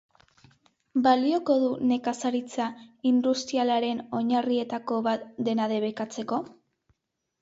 Balioko 1.07 1.57
du 1.63 1.67
nekazaritza 1.91 2.67
industrialaren 3.11 4.03
oinarrietako 4.21 4.99
bat 5.09 5.29
dena 5.51 5.69
debekatzeko? 5.75 6.45